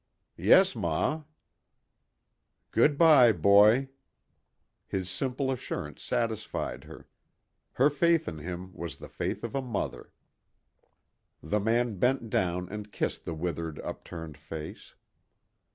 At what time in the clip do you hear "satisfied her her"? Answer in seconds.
6.01-7.91